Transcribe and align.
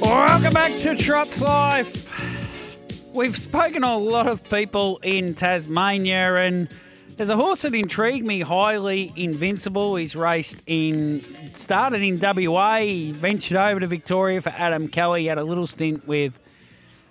Welcome 0.00 0.52
back 0.52 0.74
to 0.78 0.96
Trots 0.96 1.40
Life. 1.40 2.12
We've 3.14 3.36
spoken 3.36 3.82
to 3.82 3.88
a 3.88 3.96
lot 3.96 4.26
of 4.26 4.42
people 4.44 4.98
in 5.02 5.34
Tasmania, 5.34 6.34
and 6.34 6.68
there's 7.16 7.30
a 7.30 7.36
horse 7.36 7.62
that 7.62 7.74
intrigued 7.74 8.26
me 8.26 8.40
highly. 8.40 9.12
Invincible. 9.14 9.96
He's 9.96 10.16
raced 10.16 10.62
in, 10.66 11.24
started 11.54 12.02
in 12.02 12.18
WA, 12.18 13.12
ventured 13.12 13.56
over 13.56 13.80
to 13.80 13.86
Victoria 13.86 14.40
for 14.40 14.50
Adam 14.50 14.88
Kelly. 14.88 15.22
He 15.22 15.26
had 15.26 15.38
a 15.38 15.44
little 15.44 15.68
stint 15.68 16.08
with 16.08 16.40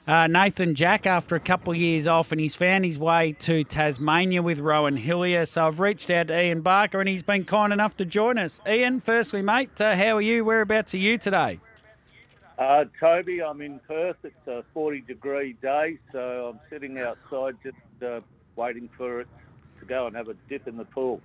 uh, 0.06 0.28
Nathan 0.28 0.76
Jack 0.76 1.08
after 1.08 1.36
a 1.36 1.40
couple 1.40 1.72
of 1.72 1.80
years 1.80 2.06
off, 2.06 2.34
and 2.34 2.42
he's 2.42 2.56
found 2.56 2.84
his 2.84 3.00
way 3.00 3.32
to 3.40 3.64
Tasmania 3.64 4.42
with 4.42 4.60
Rowan 4.60 4.98
Hillier. 4.98 5.46
So 5.46 5.68
I've 5.68 5.80
reached 5.80 6.10
out 6.10 6.28
to 6.28 6.40
Ian 6.40 6.62
Barker, 6.62 7.00
and 7.00 7.08
he's 7.08 7.24
been 7.24 7.46
kind 7.46 7.72
enough 7.72 7.96
to 7.98 8.06
join 8.06 8.38
us. 8.38 8.62
Ian, 8.68 9.00
firstly, 9.00 9.42
mate, 9.42 9.80
uh, 9.80 9.96
how 9.96 10.18
are 10.18 10.22
you? 10.22 10.44
Whereabouts 10.44 10.94
are 10.94 10.98
you 10.98 11.18
today? 11.18 11.60
Uh, 12.58 12.86
Toby, 13.00 13.42
I'm 13.42 13.62
in 13.62 13.80
Perth. 13.80 14.18
It's 14.24 14.48
a 14.48 14.64
40 14.74 15.02
degree 15.02 15.54
day, 15.62 16.00
so 16.12 16.54
I'm 16.54 16.60
sitting 16.70 17.00
outside 17.00 17.56
just 17.64 17.76
uh, 18.04 18.22
waiting 18.56 18.90
for 18.98 19.22
it 19.22 19.28
to 19.80 19.86
go 19.86 20.08
and 20.08 20.16
have 20.16 20.30
a 20.30 20.36
dip 20.48 20.68
in 20.68 20.78
the 20.78 20.86
pool. 20.86 21.22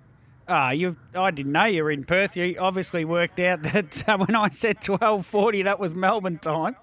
Ah, 0.48 0.70
you. 0.70 0.96
I 1.14 1.30
didn't 1.30 1.52
know 1.52 1.66
you 1.66 1.84
were 1.84 1.92
in 1.92 2.02
Perth. 2.02 2.36
You 2.36 2.56
obviously 2.58 3.05
worked 3.05 3.38
out 3.38 3.62
that 3.64 4.08
uh, 4.08 4.19
when 4.19 4.34
I 4.34 4.48
said 4.48 4.80
12:40, 4.80 5.64
that 5.64 5.78
was 5.78 5.95
Melbourne 5.95 6.38
time. 6.38 6.77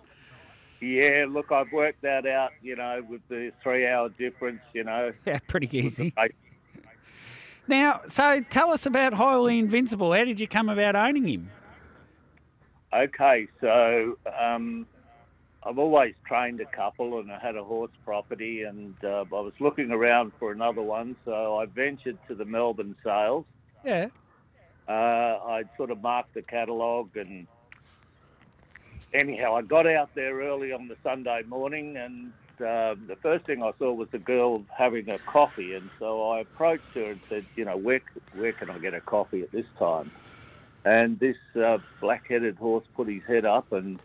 Yeah, 0.80 1.26
look, 1.28 1.52
I've 1.52 1.72
worked 1.72 2.04
that 2.04 2.26
out, 2.28 2.52
you 2.62 2.76
know, 2.76 3.04
with 3.10 3.22
the 3.30 3.52
three 3.64 3.88
hour 3.88 4.10
difference, 4.10 4.62
you 4.74 4.84
know. 4.84 5.12
Yeah, 5.26 5.40
pretty 5.48 5.76
easy. 5.76 6.14
Now, 7.68 8.02
so 8.08 8.42
tell 8.50 8.72
us 8.72 8.86
about 8.86 9.14
Highly 9.14 9.60
Invincible. 9.60 10.14
How 10.14 10.24
did 10.24 10.40
you 10.40 10.48
come 10.48 10.70
about 10.70 10.96
owning 10.96 11.28
him? 11.28 11.52
Okay, 12.94 13.48
so 13.60 14.18
um, 14.40 14.88
I've 15.64 15.78
always 15.78 16.16
trained 16.26 16.62
a 16.62 16.66
couple 16.66 17.20
and 17.20 17.32
I 17.32 17.40
had 17.40 17.56
a 17.56 17.64
horse 17.64 17.92
property 18.06 18.64
and 18.64 18.96
uh, 19.04 19.26
I 19.32 19.42
was 19.42 19.54
looking 19.60 19.92
around 19.92 20.32
for 20.40 20.52
another 20.52 20.82
one, 20.82 21.16
so 21.26 21.58
I 21.58 21.66
ventured 21.66 22.18
to 22.28 22.36
the 22.36 22.46
Melbourne 22.46 22.96
sales. 23.04 23.46
Yeah. 23.84 24.08
Uh, 24.88 24.92
I 24.92 25.64
sort 25.76 25.92
of 25.92 26.02
marked 26.02 26.34
the 26.34 26.42
catalogue 26.42 27.10
and 27.18 27.46
anyhow, 29.14 29.56
I 29.56 29.64
got 29.64 29.86
out 29.86 30.10
there 30.16 30.40
early 30.40 30.72
on 30.72 30.88
the 30.88 30.96
Sunday 31.04 31.44
morning 31.46 31.98
and 31.98 32.32
uh, 32.60 32.96
the 33.08 33.18
first 33.22 33.46
thing 33.46 33.62
I 33.62 33.72
saw 33.78 33.94
was 33.94 34.08
the 34.12 34.18
girl 34.18 34.66
having 34.76 35.10
a 35.10 35.20
coffee, 35.20 35.74
and 35.76 35.90
so 36.00 36.30
I 36.30 36.40
approached 36.40 36.96
her 36.96 37.12
and 37.12 37.22
said, 37.30 37.46
"You 37.56 37.66
know, 37.66 37.78
where 37.78 38.02
where 38.34 38.52
can 38.52 38.72
I 38.72 38.80
get 38.80 38.96
a 38.96 39.02
coffee 39.02 39.44
at 39.44 39.52
this 39.52 39.68
time?" 39.78 40.12
And 40.88 41.20
this 41.20 41.36
uh, 41.62 41.80
black-headed 42.00 42.56
horse 42.56 42.86
put 42.96 43.10
his 43.10 43.22
head 43.28 43.44
up, 43.44 43.74
and 43.74 44.00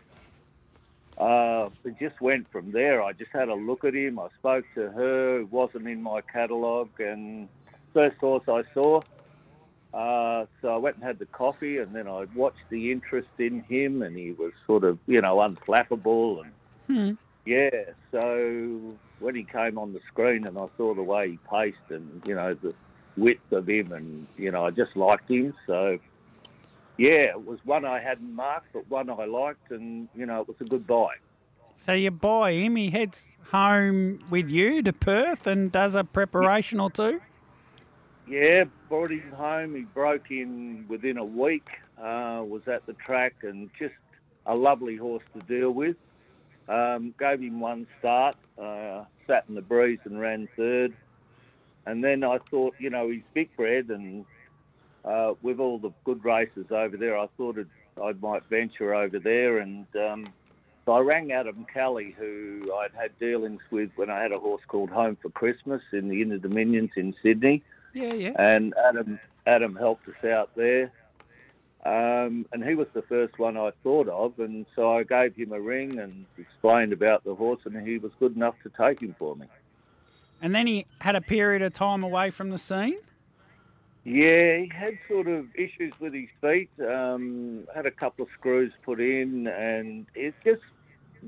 uh, 1.17 1.69
it 1.85 1.95
just 1.97 2.19
went 2.19 2.51
from 2.51 2.73
there. 2.73 3.01
I 3.01 3.13
just 3.13 3.31
had 3.31 3.47
a 3.47 3.53
look 3.53 3.85
at 3.85 3.95
him. 3.95 4.19
I 4.19 4.27
spoke 4.37 4.65
to 4.75 4.91
her. 4.91 5.39
It 5.39 5.49
wasn't 5.49 5.87
in 5.87 6.03
my 6.03 6.19
catalogue, 6.21 6.99
and 6.99 7.47
first 7.93 8.17
horse 8.17 8.43
I 8.49 8.63
saw. 8.73 8.99
Uh, 9.93 10.45
so 10.61 10.69
I 10.69 10.77
went 10.77 10.97
and 10.97 11.05
had 11.05 11.19
the 11.19 11.25
coffee, 11.27 11.77
and 11.77 11.95
then 11.95 12.05
I 12.05 12.25
watched 12.35 12.67
the 12.69 12.91
interest 12.91 13.29
in 13.39 13.61
him, 13.69 14.01
and 14.01 14.17
he 14.17 14.31
was 14.31 14.51
sort 14.67 14.83
of, 14.83 14.99
you 15.07 15.21
know, 15.21 15.37
unflappable, 15.37 16.41
and 16.43 16.51
Hmm. 16.87 17.11
yeah. 17.45 17.69
So 18.11 18.97
when 19.19 19.35
he 19.35 19.45
came 19.45 19.77
on 19.77 19.93
the 19.93 20.01
screen, 20.11 20.45
and 20.45 20.57
I 20.57 20.67
saw 20.75 20.93
the 20.93 21.01
way 21.03 21.31
he 21.31 21.39
paced, 21.49 21.89
and 21.91 22.21
you 22.25 22.35
know 22.35 22.55
the 22.55 22.73
width 23.15 23.53
of 23.53 23.69
him, 23.69 23.93
and 23.93 24.27
you 24.35 24.51
know 24.51 24.65
I 24.65 24.71
just 24.71 24.97
liked 24.97 25.29
him. 25.31 25.53
So 25.65 25.97
yeah, 26.97 27.29
it 27.31 27.45
was 27.45 27.59
one 27.63 27.85
I 27.85 27.99
hadn't 27.99 28.33
marked, 28.33 28.73
but 28.73 28.89
one 28.89 29.09
I 29.09 29.25
liked, 29.25 29.71
and 29.71 30.07
you 30.15 30.25
know 30.25 30.41
it 30.41 30.47
was 30.47 30.57
a 30.59 30.65
good 30.65 30.85
buy. 30.85 31.15
So 31.85 31.91
you 31.91 32.11
buy 32.11 32.53
him. 32.53 32.75
He 32.75 32.91
heads 32.91 33.29
home 33.51 34.19
with 34.29 34.49
you 34.49 34.81
to 34.83 34.93
Perth 34.93 35.47
and 35.47 35.71
does 35.71 35.95
a 35.95 36.03
preparation 36.03 36.79
or 36.79 36.89
two. 36.89 37.19
Yeah, 38.27 38.65
brought 38.87 39.11
him 39.11 39.31
home. 39.35 39.75
He 39.75 39.81
broke 39.81 40.31
in 40.31 40.85
within 40.87 41.17
a 41.17 41.25
week. 41.25 41.67
Uh, 41.97 42.43
was 42.45 42.61
at 42.67 42.85
the 42.85 42.93
track 42.93 43.35
and 43.43 43.69
just 43.77 43.93
a 44.45 44.55
lovely 44.55 44.95
horse 44.95 45.23
to 45.33 45.41
deal 45.41 45.71
with. 45.71 45.97
Um, 46.69 47.13
gave 47.19 47.41
him 47.41 47.59
one 47.59 47.85
start. 47.99 48.35
Uh, 48.57 49.03
sat 49.27 49.45
in 49.49 49.55
the 49.55 49.61
breeze 49.61 49.99
and 50.05 50.19
ran 50.19 50.47
third. 50.55 50.95
And 51.85 52.03
then 52.03 52.23
I 52.23 52.37
thought, 52.49 52.75
you 52.79 52.89
know, 52.89 53.09
he's 53.09 53.23
big 53.33 53.53
bred 53.57 53.89
and 53.89 54.25
uh, 55.05 55.33
with 55.41 55.59
all 55.59 55.79
the 55.79 55.91
good 56.03 56.23
races 56.23 56.65
over 56.71 56.97
there, 56.97 57.17
I 57.17 57.27
thought 57.37 57.57
it, 57.57 57.67
I 58.01 58.13
might 58.13 58.43
venture 58.49 58.93
over 58.93 59.19
there. 59.19 59.57
And 59.59 59.85
um, 59.95 60.29
so 60.85 60.93
I 60.93 60.99
rang 60.99 61.31
Adam 61.31 61.65
Kelly, 61.73 62.15
who 62.17 62.71
I'd 62.75 62.91
had 62.93 63.17
dealings 63.19 63.61
with 63.71 63.89
when 63.95 64.09
I 64.09 64.21
had 64.21 64.31
a 64.31 64.39
horse 64.39 64.61
called 64.67 64.89
Home 64.89 65.17
for 65.21 65.29
Christmas 65.29 65.81
in 65.91 66.09
the 66.09 66.21
Inter 66.21 66.37
Dominions 66.37 66.91
in 66.95 67.13
Sydney 67.21 67.63
Yeah, 67.93 68.13
yeah. 68.13 68.31
and 68.37 68.73
Adam 68.87 69.19
Adam 69.45 69.75
helped 69.75 70.07
us 70.07 70.37
out 70.37 70.49
there. 70.55 70.91
Um, 71.85 72.45
and 72.53 72.63
he 72.63 72.75
was 72.75 72.87
the 72.93 73.01
first 73.01 73.37
one 73.37 73.57
I 73.57 73.71
thought 73.83 74.07
of, 74.07 74.39
and 74.39 74.65
so 74.73 74.93
I 74.93 75.03
gave 75.03 75.35
him 75.35 75.51
a 75.51 75.59
ring 75.59 75.99
and 75.99 76.25
explained 76.37 76.93
about 76.93 77.25
the 77.25 77.35
horse, 77.35 77.59
and 77.65 77.85
he 77.85 77.97
was 77.97 78.13
good 78.21 78.37
enough 78.37 78.55
to 78.63 78.69
take 78.69 79.01
him 79.01 79.13
for 79.19 79.35
me. 79.35 79.47
And 80.41 80.55
then 80.55 80.65
he 80.65 80.85
had 80.99 81.17
a 81.17 81.21
period 81.21 81.61
of 81.61 81.73
time 81.73 82.01
away 82.03 82.29
from 82.29 82.51
the 82.51 82.57
scene. 82.57 82.99
Yeah, 84.05 84.57
he 84.57 84.71
had 84.73 84.97
sort 85.07 85.27
of 85.27 85.45
issues 85.55 85.93
with 85.99 86.13
his 86.13 86.27
feet. 86.41 86.69
Um, 86.85 87.65
had 87.73 87.85
a 87.85 87.91
couple 87.91 88.23
of 88.25 88.31
screws 88.37 88.73
put 88.83 88.99
in, 88.99 89.47
and 89.47 90.05
it 90.13 90.33
just 90.43 90.61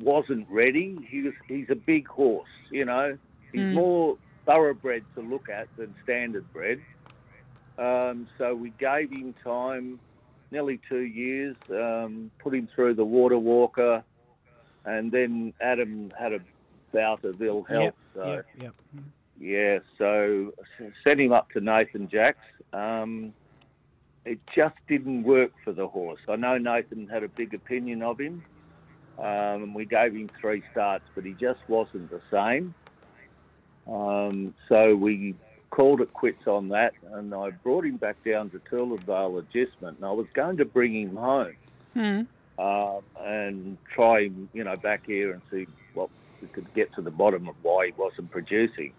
wasn't 0.02 0.46
ready. 0.50 0.98
He 1.10 1.22
was 1.22 1.34
he's 1.48 1.70
a 1.70 1.76
big 1.76 2.08
horse, 2.08 2.50
you 2.70 2.84
know. 2.84 3.18
He's 3.54 3.62
Mm. 3.62 3.74
more 3.74 4.18
thoroughbred 4.46 5.06
to 5.16 5.22
look 5.22 5.48
at 5.50 5.68
than 5.78 5.96
standard 6.04 6.52
bred. 6.52 6.82
Um, 7.78 8.28
so 8.38 8.54
we 8.54 8.72
gave 8.72 9.10
him 9.10 9.34
time, 9.44 10.00
nearly 10.52 10.80
two 10.90 11.02
years. 11.04 11.56
Um, 11.70 12.30
put 12.40 12.54
him 12.54 12.68
through 12.76 12.96
the 12.96 13.06
water 13.06 13.38
walker, 13.38 14.04
and 14.84 15.12
then 15.12 15.54
Adam 15.62 16.12
had 16.20 16.34
a 16.34 16.40
bout 16.92 17.24
of 17.24 17.42
ill 17.42 17.64
health. 17.64 17.84
Yep, 17.84 17.96
so. 18.14 18.26
yep, 18.32 18.46
yep. 18.60 18.74
Yeah, 19.40 19.80
so 19.98 20.54
sent 21.04 21.20
him 21.20 21.34
up 21.34 21.50
to 21.52 21.62
Nathan 21.62 22.10
Jacks. 22.10 22.40
Um, 22.74 23.34
it 24.26 24.40
just 24.56 24.76
didn't 24.88 25.24
work 25.24 25.52
for 25.64 25.74
the 25.74 25.88
horse. 25.88 26.20
I 26.28 26.36
know 26.36 26.58
Nathan 26.58 27.08
had 27.08 27.24
a 27.24 27.28
big 27.28 27.54
opinion 27.54 28.02
of 28.02 28.20
him, 28.20 28.44
um, 29.20 29.26
and 29.64 29.76
we 29.76 29.86
gave 29.86 30.14
him 30.14 30.30
three 30.40 30.64
starts, 30.72 31.06
but 31.14 31.26
he 31.26 31.34
just 31.34 31.60
wasn't 31.68 32.10
the 32.10 32.22
same. 32.32 32.74
Um, 33.88 34.56
so 34.68 34.96
we 34.96 35.36
called 35.70 36.02
it 36.02 36.12
quits 36.14 36.48
on 36.48 36.70
that, 36.70 36.94
and 37.12 37.34
I 37.34 37.52
brought 37.52 37.86
him 37.86 37.98
back 37.98 38.16
down 38.26 38.50
to 38.52 38.60
Turlendale 38.72 39.40
Adjustment, 39.40 39.98
and 39.98 40.06
I 40.06 40.12
was 40.12 40.28
going 40.34 40.58
to 40.58 40.66
bring 40.66 40.96
him 40.96 41.16
home 41.18 41.56
uh, 42.58 43.00
and 43.22 43.78
try 43.94 44.24
him, 44.24 44.50
you 44.54 44.64
know, 44.64 44.78
back 44.78 45.06
here 45.06 45.34
and 45.34 45.42
see 45.52 45.68
what 45.94 46.10
we 46.42 46.48
could 46.48 46.74
get 46.74 46.94
to 46.96 47.02
the 47.02 47.12
bottom 47.12 47.48
of 47.48 47.56
why 47.62 47.88
he 47.88 47.94
wasn't 47.98 48.32
producing. 48.32 48.94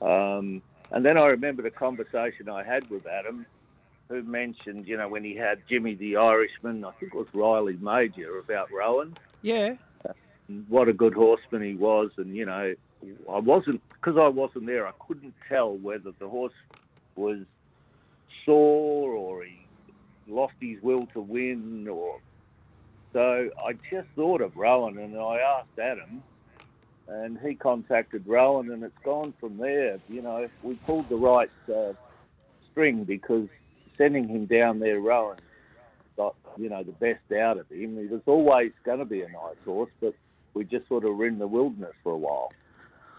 Um, 0.00 0.62
and 0.90 1.04
then 1.04 1.16
I 1.16 1.26
remember 1.26 1.66
a 1.66 1.70
conversation 1.70 2.48
I 2.48 2.62
had 2.62 2.88
with 2.90 3.06
Adam, 3.06 3.46
who 4.08 4.22
mentioned, 4.22 4.86
you 4.86 4.96
know, 4.96 5.08
when 5.08 5.24
he 5.24 5.34
had 5.34 5.58
Jimmy 5.68 5.94
the 5.94 6.16
Irishman, 6.16 6.84
I 6.84 6.92
think 6.92 7.12
it 7.14 7.18
was 7.18 7.26
Riley 7.34 7.76
Major, 7.80 8.38
about 8.38 8.70
Rowan, 8.72 9.16
Yeah. 9.42 9.74
and 10.48 10.68
what 10.68 10.88
a 10.88 10.92
good 10.92 11.14
horseman 11.14 11.62
he 11.62 11.74
was. 11.74 12.10
And, 12.16 12.36
you 12.36 12.46
know, 12.46 12.74
I 13.30 13.38
wasn't, 13.38 13.82
because 13.94 14.16
I 14.16 14.28
wasn't 14.28 14.66
there, 14.66 14.86
I 14.86 14.92
couldn't 15.06 15.34
tell 15.48 15.76
whether 15.76 16.12
the 16.20 16.28
horse 16.28 16.52
was 17.16 17.38
sore 18.44 19.12
or 19.12 19.42
he 19.44 19.66
lost 20.28 20.54
his 20.60 20.80
will 20.82 21.06
to 21.14 21.20
win 21.20 21.86
or 21.88 22.18
so 23.12 23.48
I 23.66 23.72
just 23.90 24.08
thought 24.14 24.40
of 24.40 24.56
Rowan 24.56 24.98
and 24.98 25.16
I 25.16 25.38
asked 25.38 25.78
Adam 25.80 26.22
and 27.08 27.38
he 27.38 27.54
contacted 27.54 28.26
Rowan 28.26 28.70
and 28.70 28.82
it's 28.82 28.98
gone 29.04 29.32
from 29.40 29.58
there. 29.58 29.98
You 30.08 30.22
know, 30.22 30.48
we 30.62 30.74
pulled 30.74 31.08
the 31.08 31.16
right 31.16 31.50
uh, 31.72 31.92
string 32.70 33.04
because 33.04 33.48
sending 33.96 34.28
him 34.28 34.46
down 34.46 34.78
there, 34.78 35.00
Rowan 35.00 35.38
got, 36.16 36.34
you 36.56 36.68
know, 36.68 36.82
the 36.82 36.92
best 36.92 37.30
out 37.32 37.58
of 37.58 37.68
him. 37.70 37.98
He 37.98 38.06
was 38.06 38.22
always 38.26 38.72
going 38.84 38.98
to 38.98 39.04
be 39.04 39.22
a 39.22 39.28
nice 39.28 39.56
horse, 39.64 39.90
but 40.00 40.14
we 40.54 40.64
just 40.64 40.88
sort 40.88 41.06
of 41.06 41.16
were 41.16 41.26
in 41.26 41.38
the 41.38 41.46
wilderness 41.46 41.94
for 42.02 42.12
a 42.12 42.18
while. 42.18 42.52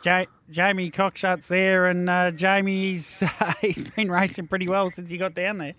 Ja- 0.03 0.25
Jamie 0.49 0.91
Cockshutt's 0.91 1.47
there, 1.47 1.85
and 1.87 2.09
uh, 2.09 2.31
Jamie's 2.31 3.23
he's 3.61 3.89
been 3.91 4.11
racing 4.11 4.47
pretty 4.47 4.67
well 4.67 4.89
since 4.89 5.09
he 5.09 5.17
got 5.17 5.33
down 5.33 5.57
there. 5.57 5.73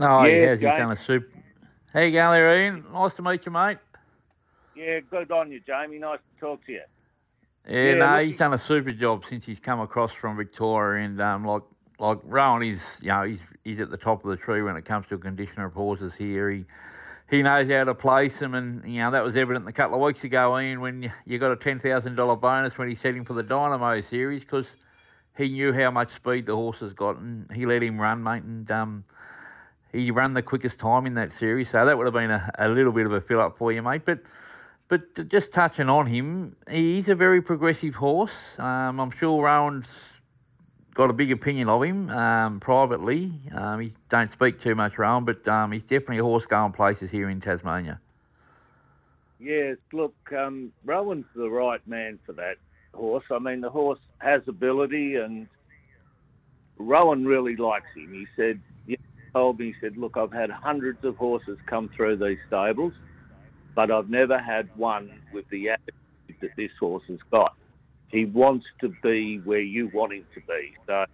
Oh, 0.00 0.24
he 0.24 0.32
Yeah, 0.32 0.46
has. 0.46 0.60
He's 0.60 0.68
Jane. 0.70 0.78
done 0.78 0.92
a 0.92 0.96
super. 0.96 1.28
How 1.92 2.00
you 2.00 2.18
Ian? 2.20 2.84
Nice 2.92 3.14
to 3.14 3.22
meet 3.22 3.46
you, 3.46 3.52
mate. 3.52 3.78
Yeah, 4.74 5.00
good 5.00 5.30
on 5.30 5.50
you, 5.50 5.60
Jamie. 5.60 5.98
Nice 5.98 6.18
to 6.18 6.40
talk 6.40 6.64
to 6.66 6.72
you. 6.72 6.82
Yeah, 7.68 7.82
Yeah, 7.82 7.94
no, 7.94 8.24
he's 8.24 8.38
done 8.38 8.54
a 8.54 8.58
super 8.58 8.90
job 8.90 9.24
since 9.24 9.44
he's 9.44 9.60
come 9.60 9.80
across 9.80 10.12
from 10.12 10.36
Victoria, 10.36 11.04
and 11.04 11.20
um, 11.20 11.44
like 11.44 11.62
like 11.98 12.18
Rowan 12.24 12.62
is, 12.62 12.98
you 13.00 13.08
know, 13.08 13.22
he's 13.22 13.40
he's 13.64 13.80
at 13.80 13.90
the 13.90 13.96
top 13.96 14.24
of 14.24 14.30
the 14.30 14.36
tree 14.36 14.62
when 14.62 14.76
it 14.76 14.84
comes 14.84 15.06
to 15.08 15.18
conditioner 15.18 15.66
of 15.66 15.72
horses 15.72 16.14
here. 16.14 16.50
He 16.50 16.64
he 17.28 17.42
knows 17.42 17.68
how 17.68 17.84
to 17.84 17.94
place 17.94 18.38
them, 18.38 18.54
and 18.54 18.86
you 18.86 19.00
know 19.00 19.10
that 19.10 19.24
was 19.24 19.36
evident 19.36 19.68
a 19.68 19.72
couple 19.72 19.96
of 19.96 20.02
weeks 20.02 20.22
ago, 20.24 20.58
Ian, 20.58 20.80
when 20.80 21.02
you, 21.02 21.10
you 21.24 21.38
got 21.38 21.52
a 21.52 21.56
ten 21.56 21.78
thousand 21.78 22.14
dollar 22.14 22.36
bonus 22.36 22.78
when 22.78 22.88
he 22.88 22.94
set 22.94 23.14
him 23.14 23.24
for 23.24 23.34
the 23.34 23.42
Dynamo 23.42 24.00
series 24.00 24.42
because 24.42 24.66
he 25.36 25.48
knew 25.48 25.72
how 25.72 25.90
much 25.90 26.10
speed 26.10 26.46
the 26.46 26.54
horse 26.54 26.78
has 26.78 26.92
got, 26.92 27.16
and 27.18 27.50
he 27.52 27.66
let 27.66 27.82
him 27.82 28.00
run, 28.00 28.22
mate, 28.22 28.42
and 28.42 28.70
um, 28.70 29.04
he 29.92 30.10
ran 30.10 30.34
the 30.34 30.42
quickest 30.42 30.78
time 30.78 31.06
in 31.06 31.14
that 31.14 31.32
series, 31.32 31.70
so 31.70 31.84
that 31.84 31.96
would 31.96 32.06
have 32.06 32.14
been 32.14 32.30
a, 32.30 32.50
a 32.58 32.68
little 32.68 32.92
bit 32.92 33.06
of 33.06 33.12
a 33.12 33.20
fill 33.20 33.40
up 33.40 33.58
for 33.58 33.72
you, 33.72 33.82
mate. 33.82 34.02
But 34.04 34.20
but 34.88 35.28
just 35.28 35.52
touching 35.52 35.88
on 35.88 36.06
him, 36.06 36.56
he's 36.70 37.08
a 37.08 37.14
very 37.14 37.42
progressive 37.42 37.94
horse. 37.94 38.32
Um, 38.58 39.00
I'm 39.00 39.10
sure 39.10 39.42
Rowan's 39.42 39.88
got 40.94 41.10
a 41.10 41.12
big 41.12 41.30
opinion 41.30 41.68
of 41.68 41.82
him 41.82 42.08
um, 42.10 42.60
privately. 42.60 43.32
Um, 43.52 43.80
he 43.80 43.92
don't 44.08 44.30
speak 44.30 44.60
too 44.60 44.74
much, 44.74 44.96
Rowan, 44.96 45.24
but 45.24 45.46
um, 45.48 45.72
he's 45.72 45.84
definitely 45.84 46.18
a 46.18 46.24
horse 46.24 46.46
going 46.46 46.72
places 46.72 47.10
here 47.10 47.28
in 47.28 47.40
Tasmania. 47.40 48.00
Yes, 49.38 49.76
look, 49.92 50.14
um, 50.32 50.72
Rowan's 50.84 51.26
the 51.34 51.50
right 51.50 51.86
man 51.86 52.18
for 52.24 52.32
that 52.34 52.56
horse. 52.94 53.24
I 53.30 53.38
mean, 53.38 53.60
the 53.60 53.68
horse 53.68 53.98
has 54.18 54.40
ability, 54.48 55.16
and 55.16 55.46
Rowan 56.78 57.26
really 57.26 57.56
likes 57.56 57.88
him. 57.94 58.12
He 58.14 58.26
said, 58.34 58.60
he 58.86 58.96
told 59.34 59.58
me, 59.58 59.66
he 59.66 59.74
said, 59.80 59.98
look, 59.98 60.16
I've 60.16 60.32
had 60.32 60.50
hundreds 60.50 61.04
of 61.04 61.16
horses 61.16 61.58
come 61.66 61.90
through 61.90 62.16
these 62.16 62.38
stables, 62.46 62.94
but 63.76 63.92
I've 63.92 64.10
never 64.10 64.38
had 64.38 64.68
one 64.76 65.10
with 65.32 65.44
the 65.50 65.70
attitude 65.70 66.40
that 66.40 66.50
this 66.56 66.72
horse 66.80 67.04
has 67.08 67.18
got 67.30 67.52
he 68.08 68.24
wants 68.24 68.66
to 68.80 68.92
be 69.02 69.40
where 69.44 69.60
you 69.60 69.90
want 69.92 70.12
him 70.12 70.24
to 70.34 70.40
be. 70.40 70.72
So, 70.86 71.04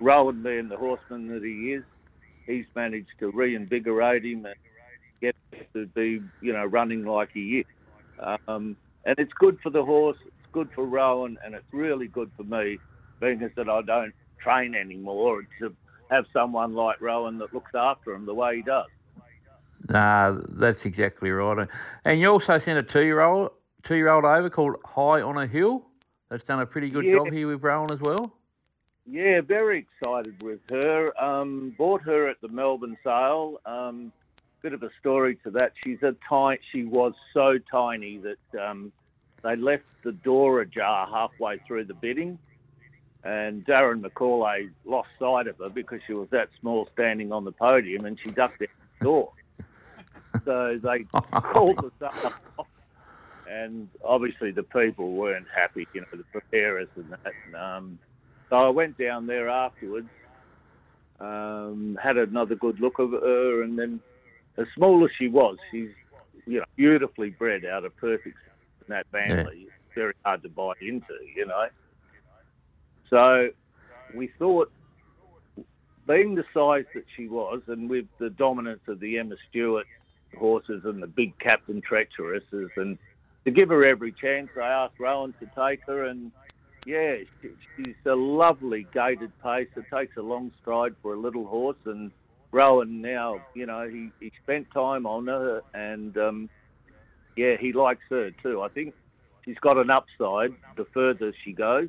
Rowan 0.00 0.42
being 0.42 0.68
the 0.68 0.76
horseman 0.76 1.28
that 1.28 1.42
he 1.42 1.72
is, 1.72 1.84
he's 2.46 2.66
managed 2.74 3.08
to 3.20 3.30
reinvigorate 3.30 4.24
him 4.24 4.44
and 4.46 4.54
get 5.20 5.34
him 5.52 5.66
to 5.74 5.86
be, 5.94 6.20
you 6.40 6.52
know, 6.52 6.64
running 6.64 7.04
like 7.04 7.30
he 7.32 7.60
is. 7.60 7.66
Um, 8.48 8.76
and 9.04 9.14
it's 9.18 9.32
good 9.38 9.58
for 9.62 9.70
the 9.70 9.84
horse, 9.84 10.18
it's 10.26 10.52
good 10.52 10.68
for 10.74 10.84
Rowan, 10.84 11.38
and 11.44 11.54
it's 11.54 11.64
really 11.72 12.08
good 12.08 12.30
for 12.36 12.44
me, 12.44 12.78
being 13.20 13.42
as 13.42 13.50
that 13.56 13.68
I 13.68 13.82
don't 13.82 14.14
train 14.42 14.74
anymore, 14.74 15.42
to 15.60 15.74
have 16.10 16.24
someone 16.32 16.74
like 16.74 17.00
Rowan 17.00 17.38
that 17.38 17.54
looks 17.54 17.72
after 17.74 18.12
him 18.12 18.26
the 18.26 18.34
way 18.34 18.56
he 18.56 18.62
does. 18.62 18.86
Nah, 19.88 20.38
that's 20.48 20.84
exactly 20.84 21.30
right. 21.30 21.68
And 22.04 22.20
you 22.20 22.28
also 22.28 22.58
sent 22.58 22.78
a 22.78 22.82
two-year-old, 22.82 23.50
two-year-old 23.82 24.24
over 24.24 24.50
called 24.50 24.76
High 24.84 25.22
on 25.22 25.36
a 25.36 25.46
Hill 25.46 25.84
that's 26.28 26.44
done 26.44 26.60
a 26.60 26.66
pretty 26.66 26.90
good 26.90 27.04
yeah. 27.04 27.16
job 27.16 27.32
here 27.32 27.46
with 27.46 27.62
Rowan 27.62 27.92
as 27.92 28.00
well. 28.00 28.32
Yeah, 29.08 29.40
very 29.40 29.86
excited 29.86 30.42
with 30.42 30.58
her. 30.70 31.22
Um, 31.22 31.74
bought 31.78 32.02
her 32.02 32.28
at 32.28 32.40
the 32.40 32.48
Melbourne 32.48 32.96
sale. 33.04 33.60
Um, 33.64 34.12
bit 34.62 34.72
of 34.72 34.82
a 34.82 34.90
story 34.98 35.36
to 35.44 35.50
that. 35.52 35.72
She's 35.84 36.02
a 36.02 36.16
tiny. 36.28 36.58
She 36.72 36.84
was 36.84 37.14
so 37.32 37.58
tiny 37.70 38.18
that 38.18 38.60
um, 38.60 38.90
they 39.42 39.54
left 39.54 39.84
the 40.02 40.10
door 40.10 40.60
ajar 40.60 41.06
halfway 41.06 41.58
through 41.58 41.84
the 41.84 41.94
bidding, 41.94 42.36
and 43.22 43.64
Darren 43.64 44.00
McCauley 44.00 44.70
lost 44.84 45.08
sight 45.20 45.46
of 45.46 45.58
her 45.58 45.68
because 45.68 46.00
she 46.04 46.14
was 46.14 46.28
that 46.30 46.48
small 46.60 46.88
standing 46.92 47.30
on 47.30 47.44
the 47.44 47.52
podium, 47.52 48.06
and 48.06 48.18
she 48.18 48.30
ducked 48.30 48.60
out 48.62 48.68
the 48.98 49.04
door. 49.04 49.32
So 50.44 50.78
they 50.82 51.04
called 51.30 51.90
us 52.00 52.14
up 52.56 52.66
and 53.48 53.88
obviously 54.04 54.50
the 54.50 54.62
people 54.62 55.12
weren't 55.12 55.46
happy, 55.54 55.86
you 55.94 56.00
know, 56.00 56.06
the 56.12 56.24
preparers 56.24 56.88
and 56.96 57.10
that. 57.10 57.32
And, 57.46 57.56
um, 57.56 57.98
so 58.50 58.56
I 58.56 58.68
went 58.68 58.98
down 58.98 59.26
there 59.26 59.48
afterwards, 59.48 60.08
um, 61.20 61.98
had 62.02 62.16
another 62.16 62.54
good 62.54 62.80
look 62.80 62.98
of 62.98 63.12
her, 63.12 63.62
and 63.62 63.78
then 63.78 64.00
as 64.56 64.66
small 64.74 65.04
as 65.04 65.10
she 65.18 65.28
was, 65.28 65.56
she's 65.70 65.90
you 66.46 66.58
know 66.58 66.64
beautifully 66.76 67.30
bred 67.30 67.64
out 67.64 67.84
of 67.84 67.96
perfect 67.96 68.36
in 68.80 68.86
that 68.88 69.06
family. 69.10 69.64
Yeah. 69.64 69.70
Very 69.94 70.14
hard 70.24 70.42
to 70.42 70.48
buy 70.50 70.74
into, 70.80 71.14
you 71.34 71.46
know. 71.46 71.68
So 73.08 73.48
we 74.14 74.28
thought, 74.38 74.70
being 76.06 76.34
the 76.34 76.44
size 76.52 76.84
that 76.94 77.04
she 77.16 77.28
was, 77.28 77.62
and 77.66 77.88
with 77.88 78.06
the 78.18 78.30
dominance 78.30 78.82
of 78.88 79.00
the 79.00 79.18
Emma 79.18 79.36
Stewart 79.48 79.86
horses 80.36 80.82
and 80.84 81.02
the 81.02 81.06
big 81.06 81.38
Captain 81.38 81.82
Treacherouses 81.82 82.70
and 82.76 82.98
to 83.46 83.52
give 83.52 83.68
her 83.68 83.84
every 83.84 84.12
chance, 84.12 84.48
I 84.60 84.66
asked 84.66 84.98
Rowan 84.98 85.32
to 85.38 85.46
take 85.56 85.80
her, 85.86 86.04
and 86.04 86.32
yeah, 86.84 87.18
she, 87.40 87.50
she's 87.76 87.94
a 88.04 88.16
lovely 88.16 88.88
gaited 88.92 89.30
pace. 89.40 89.68
It 89.76 89.84
takes 89.94 90.16
a 90.16 90.20
long 90.20 90.50
stride 90.60 90.96
for 91.00 91.14
a 91.14 91.16
little 91.16 91.46
horse, 91.46 91.76
and 91.86 92.10
Rowan 92.50 93.00
now, 93.00 93.40
you 93.54 93.66
know, 93.66 93.88
he, 93.88 94.10
he 94.18 94.32
spent 94.42 94.66
time 94.72 95.06
on 95.06 95.28
her, 95.28 95.62
and 95.74 96.18
um, 96.18 96.50
yeah, 97.36 97.56
he 97.58 97.72
likes 97.72 98.02
her 98.10 98.32
too. 98.42 98.62
I 98.62 98.68
think 98.68 98.94
she's 99.44 99.58
got 99.58 99.76
an 99.78 99.90
upside 99.90 100.52
the 100.76 100.84
further 100.92 101.32
she 101.44 101.52
goes. 101.52 101.88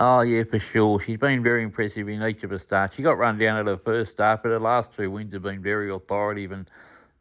Oh 0.00 0.20
yeah, 0.20 0.44
for 0.44 0.58
sure. 0.58 1.00
She's 1.00 1.16
been 1.16 1.42
very 1.42 1.64
impressive 1.64 2.08
in 2.08 2.22
each 2.22 2.44
of 2.44 2.50
her 2.50 2.58
starts. 2.58 2.94
She 2.94 3.02
got 3.02 3.18
run 3.18 3.36
down 3.36 3.58
at 3.58 3.66
her 3.66 3.76
first 3.76 4.12
start, 4.12 4.42
but 4.42 4.50
her 4.50 4.60
last 4.60 4.94
two 4.94 5.10
wins 5.10 5.32
have 5.32 5.42
been 5.42 5.60
very 5.60 5.90
authoritative 5.90 6.52
and 6.52 6.70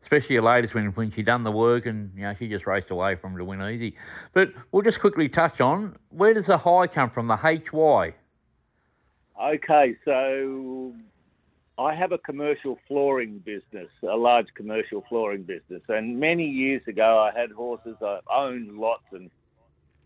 especially 0.04 0.36
her 0.36 0.42
latest 0.42 0.74
when 0.74 0.86
when 0.94 1.12
she 1.12 1.24
done 1.24 1.44
the 1.44 1.52
work 1.52 1.86
and 1.86 2.12
you 2.16 2.22
know 2.22 2.34
she 2.34 2.48
just 2.48 2.68
raced 2.68 2.92
away 2.92 3.16
from 3.16 3.36
to 3.36 3.44
win 3.44 3.62
easy. 3.64 3.96
But 4.34 4.54
we'll 4.72 4.84
just 4.84 5.00
quickly 5.00 5.28
touch 5.28 5.60
on 5.60 5.98
where 6.10 6.34
does 6.34 6.46
the 6.46 6.58
high 6.58 6.88
come 6.88 7.10
from? 7.10 7.28
The 7.28 7.38
HY. 7.38 8.14
Okay, 9.42 9.96
so 10.06 10.94
I 11.80 11.96
have 11.96 12.12
a 12.12 12.18
commercial 12.20 12.80
flooring 12.88 13.40
business, 13.40 13.90
a 14.04 14.16
large 14.16 14.48
commercial 14.56 15.04
flooring 15.10 15.44
business, 15.44 15.82
and 15.90 16.20
many 16.20 16.48
years 16.48 16.82
ago 16.88 17.20
I 17.20 17.38
had 17.40 17.52
horses. 17.52 17.96
I 18.02 18.20
owned 18.32 18.78
lots, 18.78 19.04
and 19.12 19.30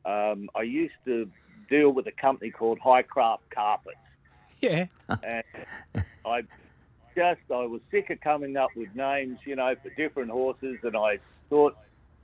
um, 0.06 0.50
I 0.56 0.64
used 0.64 0.96
to 1.06 1.30
deal 1.72 1.90
with 1.90 2.06
a 2.06 2.12
company 2.12 2.52
called 2.52 2.80
Hycraft 2.80 3.50
Carpets. 3.50 3.98
Yeah. 4.60 4.86
and 5.10 6.04
I 6.26 6.42
just 7.16 7.42
I 7.50 7.66
was 7.66 7.82
sick 7.90 8.12
of 8.12 8.22
coming 8.22 8.58
up 8.58 8.70
with 8.76 8.94
names, 8.94 9.40
you 9.46 9.56
know, 9.56 9.74
for 9.82 9.90
different 9.92 10.30
horses, 10.30 10.78
and 10.84 10.96
I 10.96 11.18
thought 11.50 11.76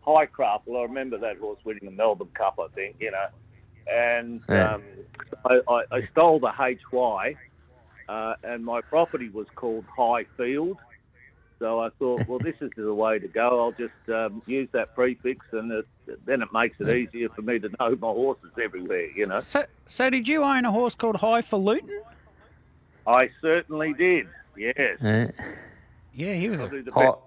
Hycraft. 0.06 0.68
Well, 0.68 0.82
I 0.82 0.84
remember 0.84 1.18
that 1.18 1.38
horse 1.38 1.60
winning 1.64 1.86
the 1.86 1.92
Melbourne 1.92 2.30
Cup, 2.36 2.60
I 2.60 2.68
think, 2.76 2.98
you 3.00 3.12
know, 3.12 3.28
and 3.92 4.42
yeah. 4.48 4.76
um, 4.76 4.84
I, 5.46 5.62
I, 5.68 5.84
I, 5.92 6.08
stole 6.12 6.40
the 6.40 6.52
HY, 6.52 7.36
uh, 8.10 8.34
and 8.44 8.64
my 8.64 8.82
property 8.82 9.30
was 9.30 9.48
called 9.56 9.86
Highfield. 9.96 10.78
So 11.60 11.80
I 11.80 11.90
thought, 11.98 12.28
well, 12.28 12.38
this 12.38 12.56
is 12.62 12.70
the 12.78 12.94
way 12.94 13.18
to 13.18 13.28
go. 13.28 13.60
I'll 13.64 13.72
just 13.72 14.10
um, 14.10 14.44
use 14.46 14.70
that 14.74 14.94
prefix, 14.94 15.46
and 15.52 15.72
it, 15.72 15.88
then 16.26 16.44
it 16.44 16.54
makes 16.54 16.80
it 16.80 16.88
easier 16.88 17.30
for 17.30 17.42
me 17.42 17.58
to 17.60 17.70
know 17.80 17.98
my 18.00 18.08
horses 18.08 18.52
everywhere. 18.64 19.10
You 19.16 19.26
know. 19.26 19.42
So, 19.42 19.66
so 19.88 20.10
did 20.10 20.28
you 20.28 20.44
own 20.44 20.66
a 20.66 20.72
horse 20.72 20.94
called 20.94 21.18
Highfalutin? 21.18 22.02
I 23.08 23.30
certainly 23.42 23.94
did. 23.94 24.28
Yes. 24.56 25.02
Uh, 25.02 25.32
yeah, 26.14 26.34
he 26.34 26.50
was 26.50 26.60
a 26.60 26.92
hot. 26.92 27.22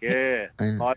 Yeah. 0.00 0.46
And, 0.58 0.82
I 0.82 0.94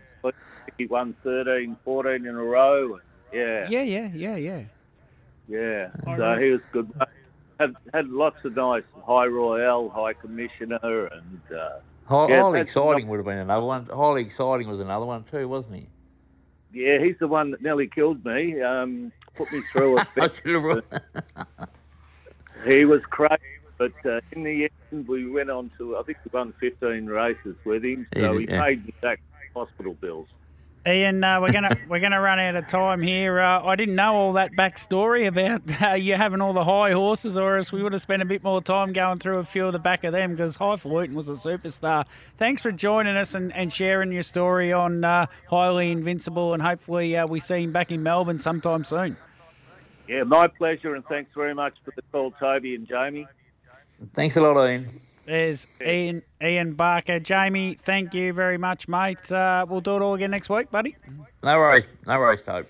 he 0.78 0.86
won 0.86 1.14
13, 1.22 1.76
14 1.84 2.26
in 2.26 2.26
a 2.26 2.32
row. 2.32 2.98
yeah. 3.32 3.68
Yeah, 3.68 3.82
yeah, 3.82 4.10
yeah, 4.12 4.36
yeah. 4.36 4.62
Yeah. 5.46 5.90
All 6.06 6.16
so 6.16 6.22
right. 6.22 6.42
he 6.42 6.50
was 6.50 6.60
good. 6.72 6.90
Had 7.60 7.76
had 7.92 8.08
lots 8.08 8.44
of 8.44 8.56
nice 8.56 8.82
High 9.06 9.26
Royale, 9.26 9.88
High 9.88 10.14
Commissioner, 10.14 11.06
and. 11.06 11.40
Uh, 11.56 11.78
High, 12.06 12.26
yeah, 12.28 12.42
highly 12.42 12.60
exciting 12.60 13.08
would 13.08 13.16
have 13.16 13.26
been 13.26 13.38
another 13.38 13.64
one. 13.64 13.86
Highly 13.86 14.22
exciting 14.22 14.68
was 14.68 14.80
another 14.80 15.06
one 15.06 15.24
too, 15.24 15.48
wasn't 15.48 15.76
he? 15.76 15.88
Yeah, 16.72 16.98
he's 16.98 17.16
the 17.18 17.28
one 17.28 17.50
that 17.52 17.62
nearly 17.62 17.86
killed 17.86 18.24
me. 18.24 18.60
Um, 18.60 19.12
put 19.34 19.50
me 19.52 19.62
through 19.72 19.98
a. 19.98 20.06
he 22.66 22.84
was 22.84 23.02
crazy. 23.10 23.42
But 23.78 23.92
uh, 24.06 24.20
in 24.32 24.44
the 24.44 24.70
end, 24.92 25.08
we 25.08 25.28
went 25.28 25.50
on 25.50 25.70
to, 25.78 25.96
I 25.96 26.02
think 26.02 26.18
we 26.24 26.30
won 26.32 26.52
15 26.60 27.06
races 27.06 27.56
with 27.64 27.84
him, 27.84 28.06
so 28.14 28.38
he 28.38 28.46
yeah. 28.48 28.60
paid 28.60 28.84
me 28.84 28.94
back 29.00 29.20
hospital 29.54 29.94
bills. 29.94 30.28
Ian, 30.86 31.24
uh, 31.24 31.40
we're 31.40 31.52
gonna 31.52 31.74
we're 31.88 32.00
gonna 32.00 32.20
run 32.20 32.38
out 32.38 32.56
of 32.56 32.66
time 32.66 33.00
here. 33.00 33.40
Uh, 33.40 33.64
I 33.64 33.74
didn't 33.74 33.94
know 33.94 34.14
all 34.14 34.32
that 34.34 34.52
backstory 34.52 35.26
about 35.26 35.62
uh, 35.82 35.94
you 35.94 36.14
having 36.14 36.42
all 36.42 36.52
the 36.52 36.64
high 36.64 36.92
horses, 36.92 37.38
or 37.38 37.56
else 37.56 37.72
we 37.72 37.82
would 37.82 37.94
have 37.94 38.02
spent 38.02 38.20
a 38.20 38.26
bit 38.26 38.44
more 38.44 38.60
time 38.60 38.92
going 38.92 39.16
through 39.16 39.38
a 39.38 39.44
few 39.44 39.64
of 39.64 39.72
the 39.72 39.78
back 39.78 40.04
of 40.04 40.12
them 40.12 40.32
because 40.32 40.56
Highfalutin 40.56 41.14
was 41.14 41.30
a 41.30 41.32
superstar. 41.32 42.04
Thanks 42.36 42.60
for 42.60 42.70
joining 42.70 43.16
us 43.16 43.34
and, 43.34 43.50
and 43.54 43.72
sharing 43.72 44.12
your 44.12 44.22
story 44.22 44.74
on 44.74 45.04
uh, 45.04 45.26
Highly 45.48 45.90
Invincible, 45.90 46.52
and 46.52 46.62
hopefully 46.62 47.16
uh, 47.16 47.26
we 47.26 47.40
see 47.40 47.62
him 47.62 47.72
back 47.72 47.90
in 47.90 48.02
Melbourne 48.02 48.38
sometime 48.38 48.84
soon. 48.84 49.16
Yeah, 50.06 50.24
my 50.24 50.48
pleasure, 50.48 50.94
and 50.94 51.04
thanks 51.06 51.30
very 51.34 51.54
much 51.54 51.74
for 51.82 51.92
the 51.96 52.02
call, 52.12 52.32
Toby 52.32 52.74
and 52.74 52.86
Jamie. 52.86 53.26
Thanks 54.12 54.36
a 54.36 54.42
lot, 54.42 54.62
Ian. 54.68 54.86
There's 55.26 55.66
Ian 55.84 56.22
Ian 56.42 56.74
Barker. 56.74 57.18
Jamie, 57.18 57.74
thank 57.74 58.14
you 58.14 58.32
very 58.32 58.58
much, 58.58 58.88
mate. 58.88 59.30
Uh, 59.32 59.64
we'll 59.68 59.80
do 59.80 59.96
it 59.96 60.02
all 60.02 60.14
again 60.14 60.30
next 60.30 60.48
week, 60.50 60.70
buddy. 60.70 60.96
No 61.42 61.58
worries. 61.58 61.84
No 62.06 62.18
worries, 62.18 62.40
Tope. 62.44 62.62